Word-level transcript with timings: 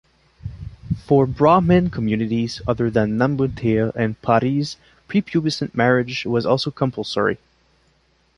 For 1.05 1.27
Brahmin 1.27 1.91
communities, 1.91 2.59
other 2.67 2.89
than 2.89 3.19
Nambuthirs 3.19 3.91
and 3.95 4.19
potties, 4.23 4.77
pre-pubescent 5.07 5.75
marriage 5.75 6.25
was 6.25 6.43
also 6.43 6.71
compulsory. 6.71 7.37